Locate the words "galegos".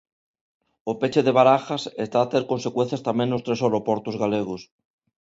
4.23-4.61